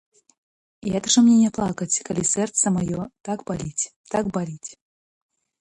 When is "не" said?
1.43-1.51